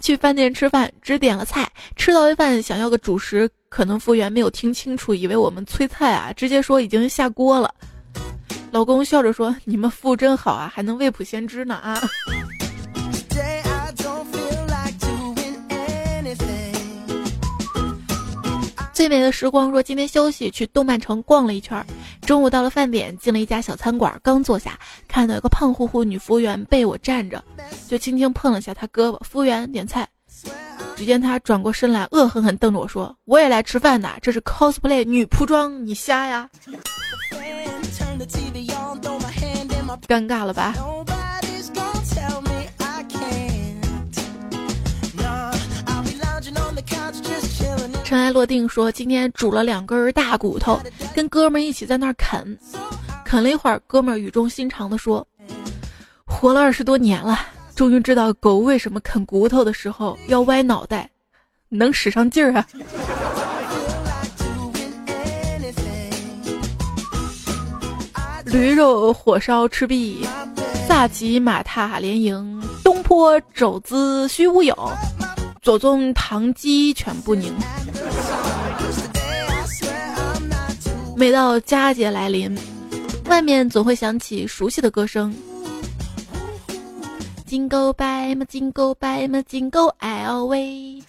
[0.04, 7.74] 去饭店吃饭，只点了菜，吃到一半想要个主食，可能服务员没有听清楚，以为我们催菜啊，直接说已经下锅了。
[8.70, 11.98] 老公笑着说：“你们服务真好啊，还能未卜先知呢啊。”
[19.04, 21.84] 最美的时光说今天休息去动漫城逛了一圈，
[22.22, 27.44] 中午到了饭点，进了一家小餐馆，刚坐下，看到一个胖乎乎女服务员被我站着，
[27.86, 29.22] 就轻轻碰了下她胳膊。
[29.22, 30.08] 服务员点菜，
[30.96, 36.48] 只见她转过身来，恶狠狠瞪着我说：“我也来吃饭的，这是 cosplay 女仆装，你瞎呀？”
[40.08, 40.72] 尴尬了吧？
[48.04, 50.78] 尘埃落定说：“今天煮了两根大骨头，
[51.14, 52.56] 跟哥们一起在那儿啃，
[53.24, 55.26] 啃了一会儿，哥们语重心长的说
[56.26, 57.40] ：‘活了二十多年了，
[57.74, 61.08] 终于知道狗为什么啃骨头的时候要歪脑袋，
[61.70, 62.66] 能使上劲儿啊。’
[68.44, 70.26] 驴肉火烧赤壁，
[70.86, 74.76] 萨吉马踏连营，东坡肘子虚乌有。”
[75.64, 77.50] 左宗棠鸡犬不宁。
[81.16, 82.54] 每到佳节来临，
[83.30, 85.34] 外面总会响起熟悉的歌声。
[87.46, 91.02] 金钩白马，金钩白马，金钩 LV。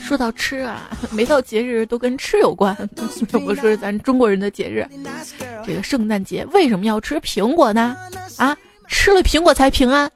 [0.00, 2.74] 说到吃啊，每到节日都跟吃有关。
[3.44, 4.88] 我说咱中国人的节日，
[5.66, 7.94] 这个圣诞节为什么要吃苹果呢？
[8.38, 8.56] 啊，
[8.88, 10.10] 吃了苹果才平安。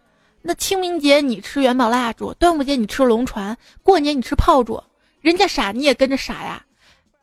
[0.47, 4.85] 那清明节你吃元宝蜡烛，端午节你吃龙船，过年你吃炮竹，
[5.23, 6.63] 人家傻你也跟着傻呀。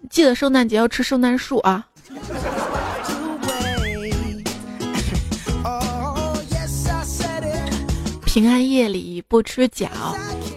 [0.10, 1.88] 记得圣诞节要吃圣诞树啊。
[8.26, 9.88] 平安夜里不吃饺，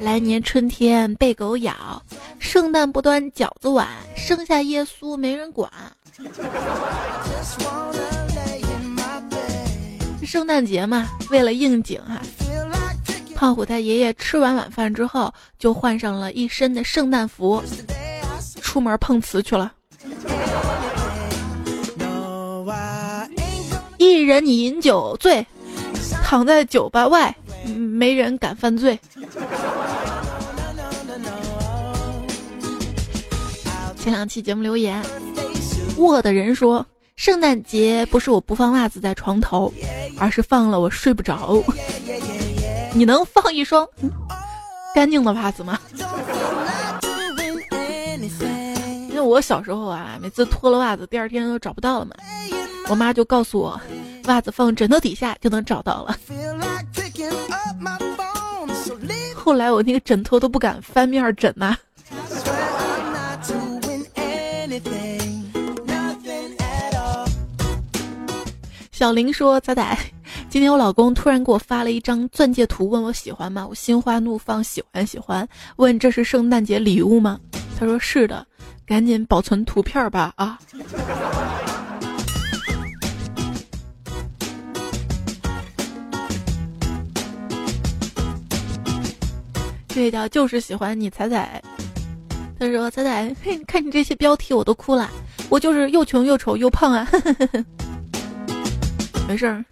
[0.01, 2.03] 来年春天被狗咬。
[2.39, 5.71] 圣诞不端饺子碗，生下耶稣没人管。
[10.25, 12.21] 圣诞节嘛，为了应景哈，
[13.35, 17.63] 胖虎他爷爷吃完晚饭之后，就换上了一身的圣诞服，
[18.61, 19.73] 出门碰瓷去了。
[23.99, 25.47] 一人你饮酒醉，
[26.23, 27.35] 躺在酒吧外。
[27.67, 28.99] 没人敢犯罪。
[33.97, 35.03] 前两期节目留言，
[35.97, 36.85] 卧的人说
[37.17, 39.73] ：“圣诞节不是我不放袜子在床头，
[40.19, 41.63] 而是放了我睡不着。”
[42.93, 43.87] 你能放一双
[44.95, 45.79] 干净的袜子吗？
[49.09, 52.15] 因为我小时候啊，每次脱了袜子，第二天都找不到了嘛。
[52.89, 53.81] 我妈就告诉我，
[54.27, 56.17] 袜子放枕头底下就能找到了。
[59.35, 61.77] 后来我那个枕头都不敢翻面枕呐。
[68.95, 69.99] 小林说：“仔仔，
[70.49, 73.67] 今天我老公突然给我发了一张钻戒图，问我喜欢吗？
[73.69, 75.49] 我心花怒放，喜欢喜欢。
[75.75, 77.41] 问这是圣诞节礼物吗？
[77.77, 78.47] 他说是的，
[78.87, 80.57] 赶紧保存图片吧啊。”
[89.89, 91.61] 这叫就是喜欢你彩彩，
[92.61, 93.35] 他说彩彩，
[93.67, 95.11] 看你这些标题我都哭了，
[95.49, 97.09] 我就是又穷又丑又胖啊，
[99.27, 99.65] 没事儿，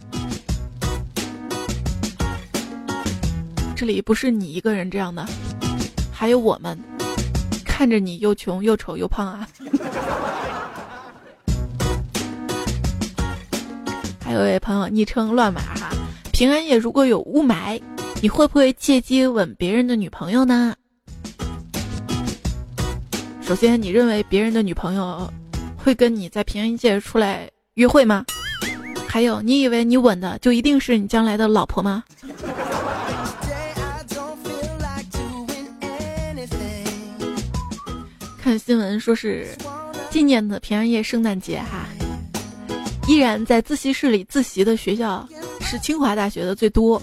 [3.75, 5.25] 这里不是你一个人这样的，
[6.11, 6.77] 还有我们，
[7.63, 9.47] 看着你又穷又丑又胖啊，
[14.23, 15.91] 还有位朋友昵称乱码哈，
[16.31, 17.81] 平安夜如果有雾霾。
[18.21, 20.73] 你会不会借机吻别人的女朋友呢？
[23.41, 25.29] 首先，你认为别人的女朋友
[25.75, 28.25] 会跟你在平安夜出来约会吗？
[29.13, 32.03] 还有，你以为你稳的就一定是你将来的老婆吗？
[38.41, 39.55] 看新闻说是
[40.09, 41.85] 今年的平安夜圣诞节哈，
[43.07, 45.29] 依然在自习室里自习的学校
[45.61, 46.99] 是清华大学的最多。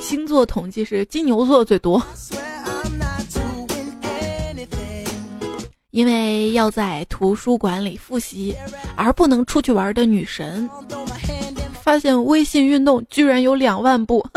[0.00, 2.02] 星座统计是金牛座最多，
[5.98, 8.54] 因为要在图书馆里复习
[8.94, 10.70] 而不能出去玩的女神，
[11.82, 14.24] 发现微信运动居然有两万步。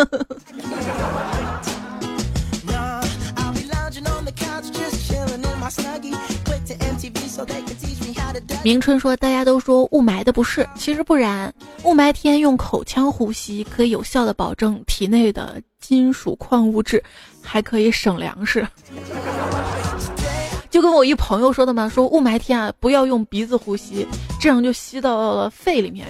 [8.63, 11.53] 明春说：“大家都说雾霾的不是，其实不然。
[11.83, 17.03] 雾霾天用口腔呼吸，可以有效的保证体内的金属矿物质，
[17.43, 18.67] 还可以省粮食。
[20.71, 24.07] 就跟我一朋友说的嘛，说雾霾天啊，不要用鼻子呼吸，
[24.39, 26.07] 这样就吸到了肺里面；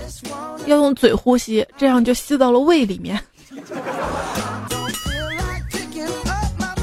[0.68, 3.20] 要用嘴呼吸，这样就吸到了胃里面。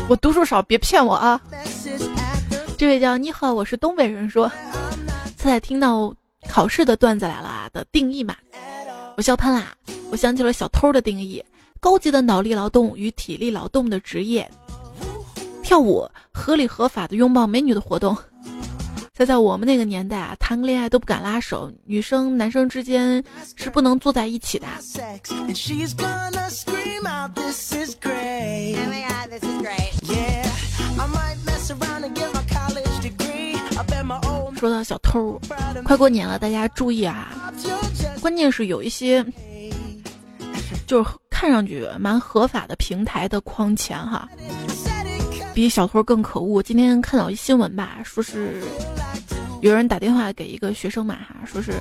[0.08, 1.40] 我读书少，别骗我啊！
[2.76, 4.50] 这位叫你好，我是东北人说。”
[5.38, 6.12] 在听到
[6.48, 8.34] 考试的段子来了的定义嘛，
[9.16, 9.72] 我笑喷啦！
[10.10, 11.42] 我想起了小偷的定义：
[11.78, 14.50] 高级的脑力劳动与体力劳动的职业，
[15.68, 18.16] 跳舞合理合法的拥抱美女的活动。
[19.12, 23.22] 在在我们那个年代啊，谈个恋爱都不敢拉手，女生男生之间
[23.54, 24.66] 是不能坐在一起的。
[34.56, 35.38] 说到小偷，
[35.84, 37.52] 快过年了，大家注意啊！
[38.22, 39.22] 关键是有一些，
[40.86, 44.26] 就是看上去蛮合法的平台的框钱哈，
[45.58, 46.62] 比小偷更可恶。
[46.62, 48.62] 今天看到一新闻吧，说是
[49.60, 51.72] 有人打电话给一个学生嘛哈，说是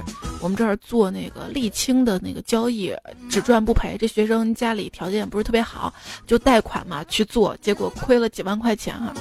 [0.42, 2.92] 我们这儿做那个沥青的那个交易，
[3.30, 3.96] 只赚不赔。
[3.96, 5.94] 这学生家里条件不是特别好，
[6.26, 9.14] 就贷款嘛去做，结果亏了几万块钱哈。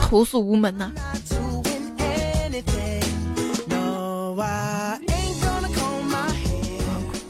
[0.00, 0.92] 投诉无门呐。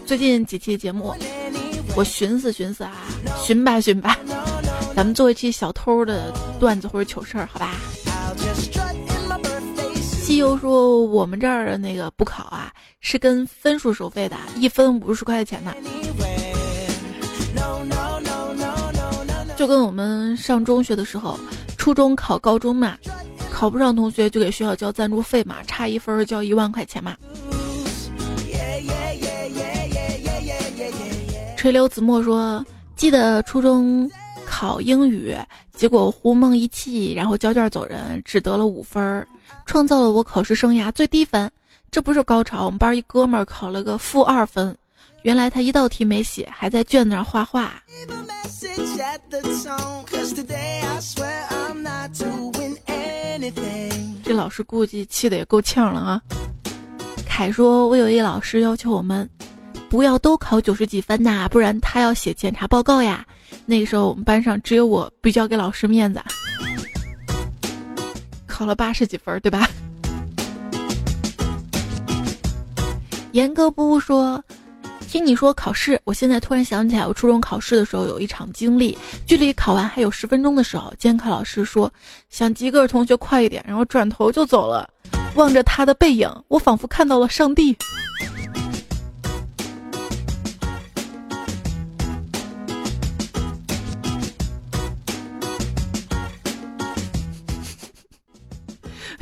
[0.07, 1.13] 最近几期节目，
[1.95, 2.93] 我寻思寻思啊，
[3.45, 4.19] 寻吧寻吧，
[4.97, 7.75] 咱们做一期小偷的段子或者糗事儿，好吧？
[10.01, 15.75] 西游说我们这儿的那个补考啊，是跟分数收费的，一分五十块钱呢。
[19.57, 21.39] 就跟我们上中学的时候，
[21.77, 22.97] 初中考高中嘛，
[23.53, 27.15] 考不上同学就给学校交赞助费嘛，差一分交一万块钱嘛。
[31.63, 34.11] 垂柳子墨说：“记得初中
[34.45, 35.33] 考英语，
[35.73, 39.25] 结果胡梦一气，然后交卷走人，只得了五分，
[39.65, 41.49] 创造了我考试生涯最低分。
[41.89, 44.77] 这不是高潮，我们班一哥们儿考了个负二分，
[45.23, 47.73] 原来他一道题没写，还在卷子上画画。
[54.25, 56.21] 这老师估计气得也够呛了啊！”
[57.25, 59.31] 凯说：“我有一老师要求我们。”
[59.93, 63.27] 不要都考九十几分呐，不然他要写检查报告呀。
[63.67, 66.23] 那个时候我们班上只有我比较给老师面子，
[68.47, 69.69] 考了八十几分，对吧？
[73.33, 74.43] 严哥不说，
[75.07, 81.93] 听你说考试，我现在突然想起来，我初中考试的时候有一场经历，距离考完还有十分钟的时候，监考老师说
[82.31, 84.89] 想及格的同学快一点，然后转头就走了。
[85.35, 87.77] 望着他的背影，我仿佛看到了上帝。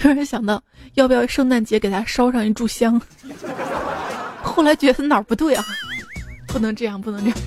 [0.00, 0.62] 突然想到，
[0.94, 2.98] 要不要圣诞节给他烧上一炷香？
[4.42, 5.62] 后来觉得哪儿不对啊？
[6.48, 7.38] 不能这样，不能这样。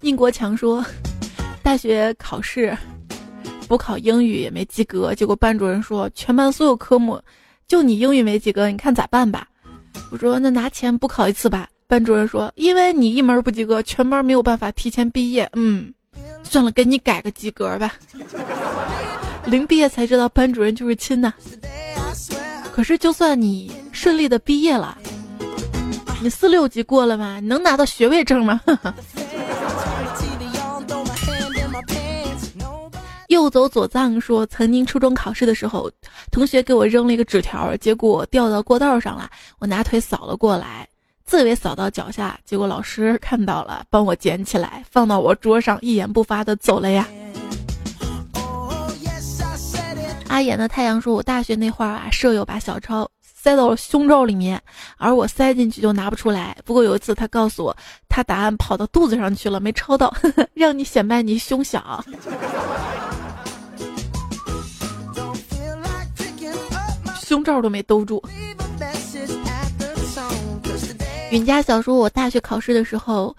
[0.00, 0.84] 宁国强说，
[1.60, 2.76] 大学考试
[3.66, 7.20] 补考英语也没及格，结果班主任说全班所有科目
[7.66, 9.48] 就你英语没及格，你看咋办吧？
[10.12, 11.68] 我说那拿钱补考一次吧。
[11.94, 15.48] 班主任说：“因为你一门不及格，全班没有办法提前毕业。
[15.52, 15.94] 嗯，
[16.42, 17.94] 算了，给你改个及格吧。
[19.44, 21.32] 临毕业才知道班主任就是亲呐。
[22.72, 24.98] 可是就算你顺利的毕业了，
[26.20, 27.38] 你四六级过了吗？
[27.40, 28.60] 你能拿到学位证吗？”
[33.28, 35.88] 右走左藏说：“曾经初中考试的时候，
[36.32, 39.30] 同学给我扔了一个纸条，结果掉到过道上了，
[39.60, 40.88] 我拿腿扫了过来。”
[41.24, 47.08] 自以为扫到脚下，结果老师看到了，帮我捡起来，放到我桌上，一言不发的走了呀。
[50.28, 54.60] 阿眼的太阳说：“我大学那会儿啊，舍友把小抄塞到了胸罩里面，
[54.98, 56.56] 而我塞进去就拿不出来。
[56.64, 57.76] 不过有一次，他告诉我，
[58.08, 60.12] 他答案跑到肚子上去了，没抄到，
[60.54, 62.04] 让你显摆你胸小，
[67.22, 68.22] 胸罩都没兜住。”
[71.34, 73.36] 允家小说，我大学考试的时候，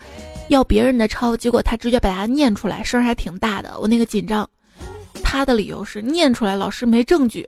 [0.50, 4.46] 要别人的抄，结果他直接把它念出来，声还挺大的，我那个紧张。
[5.24, 7.48] 他的理由是念出来，老师没证据。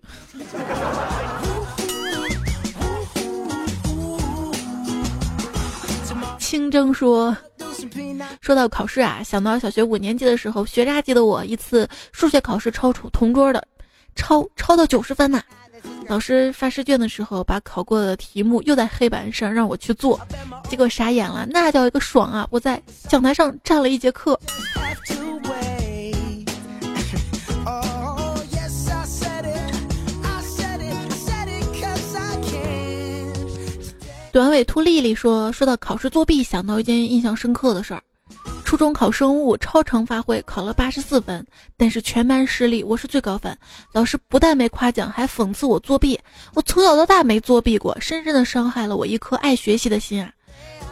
[6.39, 7.35] 清蒸说，
[8.39, 13.61] 说到考试啊，想到小学五年级的时候，学渣级的我一次数学考试抄出同桌的，
[14.15, 15.43] 抄抄到九十分呐。
[16.07, 20.19] 老师发试卷的时候，把考过的题目又在黑板上让我去做，
[20.69, 22.47] 结果傻眼了，那叫一个爽啊！
[22.49, 24.39] 我在讲台上站了一节课。
[34.31, 38.01] 短尾兔丽丽说：“说到考试作弊，想到一件印象深刻的事儿。”
[38.78, 43.57] 中考生物超常发挥，考了八十四分，但是全班失利，我是最高分。
[43.91, 46.17] 老师不但没夸奖，还讽刺我作弊。
[46.53, 50.32] 我从小到大没作弊过，深深的伤害了我一颗爱学习的心啊！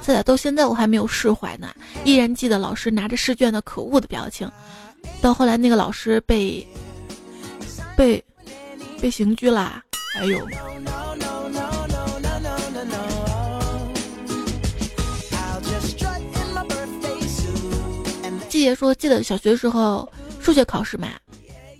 [0.01, 1.73] 现在到现在我还没有释怀呢，
[2.03, 4.51] 依然记得老师拿着试卷的可恶的表情。
[5.21, 6.65] 到后来那个老师被
[7.95, 8.23] 被
[8.99, 9.83] 被刑拘啦，
[10.15, 10.47] 哎呦！
[18.65, 20.11] 爷说：“记得小学时候
[20.41, 21.09] 数学考试嘛，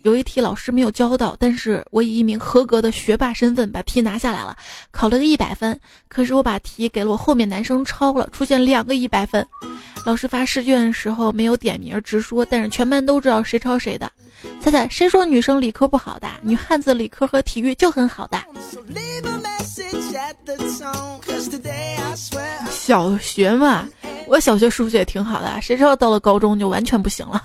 [0.04, 4.56] 有一题老师没有教到，但是我以一名合格的学霸身份把题拿下来了，
[4.92, 5.78] 考了个一百分。
[6.08, 9.46] 可是我把题给了我后面男生抄了，出现两个一百分。
[10.06, 14.10] 老师发试卷的时候没有点名直说，但是全班都知道谁抄谁的。
[14.62, 16.28] 猜猜谁说女生理科不好的？
[16.44, 18.40] 女汉子理科和体育就很好的。”
[22.72, 23.86] 小学嘛，
[24.28, 27.44] 我小学数学也挺好的，谁知道到了高中就完全不行了。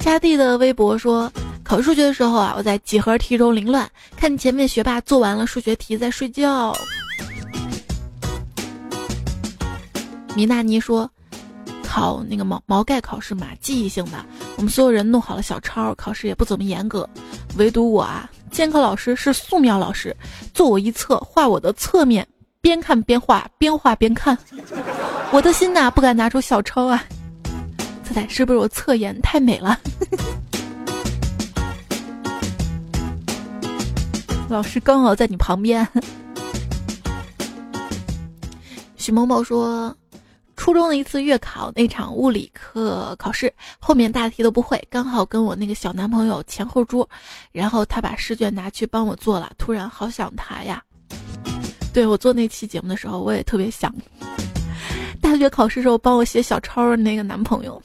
[0.00, 1.30] 佳弟的微博说，
[1.62, 6.76] 考数学的时候啊，我在几何题中凌乱，看前面学霸做完了数学题在睡觉。
[10.34, 11.08] 米娜妮说，
[11.84, 14.24] 考那个毛毛概考试嘛，记忆性的，
[14.56, 17.08] 我们所有人弄好了小抄，考试也不怎么严格，
[17.56, 20.16] 唯独我啊，监考老师是素描老师，
[20.54, 22.24] 做我一侧，画我的侧面，
[22.60, 24.38] 边看边画，边画边看，
[25.32, 27.02] 我的心呐，不敢拿出小抄啊。
[28.04, 29.76] 猜猜是不是我侧颜太美了？
[34.48, 35.86] 老师刚好在你旁边。
[38.96, 39.92] 许某某说，
[40.56, 47.08] 初中的一次月考那场物理课考试，后面大题都不会，刚好跟我那个小男朋友前后桌，
[47.52, 50.82] 然后他把试卷拿去帮我做了，突然好想他呀。
[51.92, 53.94] 对我做那期节目的时候，我也特别想。
[55.20, 57.80] 大学考试时候帮我写小抄的那个男朋友，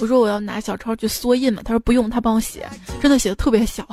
[0.00, 2.68] 我说我要拿小抄去缩印嘛，他说不用，他帮我写，
[3.00, 3.86] 真的写的特别小。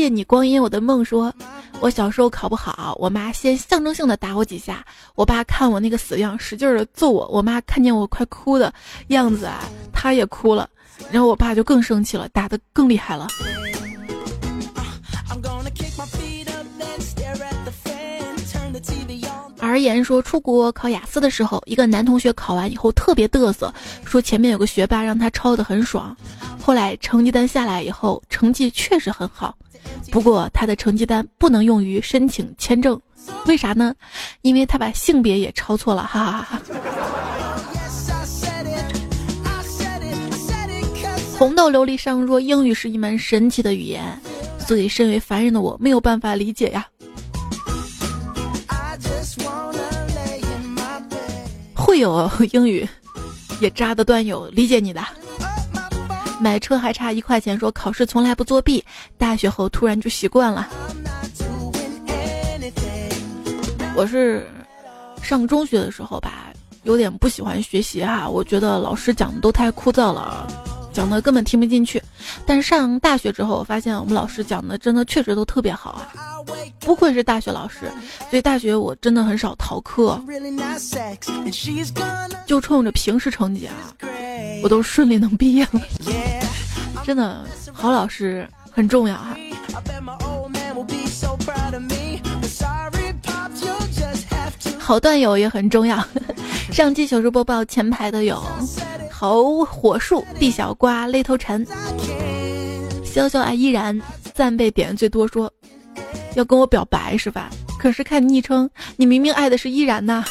[0.00, 1.30] 谢你光阴，我的梦说，
[1.78, 4.82] 我小时候考不好，我妈先象征性的打我几下，
[5.14, 8.72] 我爸看我那个死样，使劲的揍我，我妈看见我快哭的
[9.08, 9.60] 样子啊，
[9.92, 10.66] 她也哭了，
[11.10, 13.28] 然后我爸就更生气了，打的更厉害了。
[19.62, 23.72] 而言说，出国考雅思的时候，一个男同学考完以后特别嘚瑟，
[24.04, 26.16] 说前面有个学霸让他抄的很爽。
[26.58, 29.54] 后来成绩单下来以后，成绩确实很好，
[30.10, 33.00] 不过他的成绩单不能用于申请签证，
[33.46, 33.94] 为啥呢？
[34.42, 36.60] 因为他把性别也抄错了，哈哈哈。
[41.38, 44.20] 红豆琉璃上说，英语是一门神奇的语言，
[44.66, 46.86] 所以身为凡人的我没有办法理解呀。
[51.74, 52.86] 会有英语
[53.60, 55.02] 也渣的段友理解你的。
[56.40, 58.82] 买车还差一块钱，说考试从来不作弊，
[59.18, 60.68] 大学后突然就习惯了。
[63.94, 64.48] 我是
[65.22, 66.50] 上中学的时候吧，
[66.84, 70.46] 有点不喜欢学习哈，我觉得老师讲的都太枯燥了。
[70.92, 72.02] 讲的根本听不进去，
[72.44, 76.08] 但上大学之后，我发现我们老师讲的真的确实都特别好啊！
[76.80, 77.90] 不愧是大学老师，
[78.28, 80.20] 所以大学我真的很少逃课，
[82.46, 83.74] 就冲着平时成绩啊，
[84.62, 85.80] 我都顺利能毕业了。
[87.04, 89.36] 真的，好老师很重要哈。
[94.90, 96.04] 好段友也很重要。
[96.72, 98.42] 上期糗事播报前排的有。
[99.08, 101.64] 好火树、地小瓜、勒头沉、
[103.04, 103.96] 潇潇爱依然
[104.34, 105.48] 赞被点最多，说
[106.34, 107.48] 要跟我表白是吧？
[107.78, 110.24] 可是看昵称，你明明爱的是依然呐。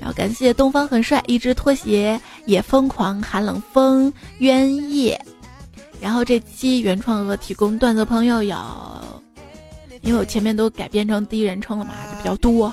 [0.00, 4.10] 然后感谢东方很帅，一只拖鞋也疯狂，寒冷风
[4.40, 5.22] 鸳夜。
[6.00, 8.56] 然后这期原创额提供段子朋友有，
[10.04, 12.72] 因为我前面都改编成第一人称了嘛，就比较多。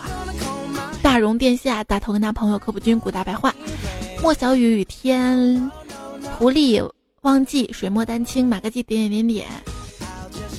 [1.01, 3.55] 大荣殿下，大头跟他朋友科普君，古大白话，
[4.21, 5.71] 莫小雨雨天，
[6.37, 6.87] 狐狸
[7.21, 9.47] 忘记水墨丹青，马克基点点点点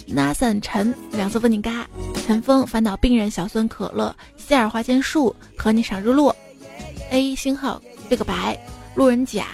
[0.08, 1.86] ，Nathan 陈两色风景嘎，
[2.26, 6.34] 陈峰烦恼病人小孙可乐，希尔花千树和你赏日落
[7.10, 8.58] ，A 星号这个白
[8.94, 9.46] 路人甲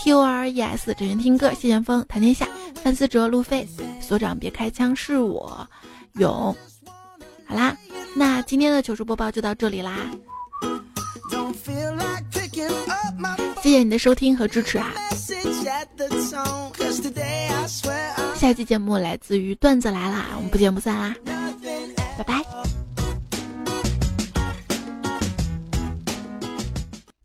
[0.00, 2.46] ，T O R E S 只愿听歌，谢剑锋谈天下，
[2.82, 3.66] 范思哲路飞
[4.00, 5.66] 所长别开枪是我
[6.14, 6.56] 勇，
[7.46, 7.76] 好啦。
[8.16, 9.96] 那今天的糗事播报就到这里啦，
[13.60, 14.92] 谢谢你的收听和支持啊！
[18.36, 21.16] 下期节目来自于段子来啦，我们不见不散啦，
[22.16, 22.44] 拜拜！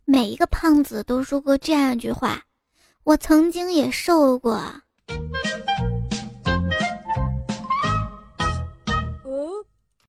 [0.04, 2.42] 每一个胖子都说过这样一句话
[3.04, 4.60] ：“我曾经也瘦过。”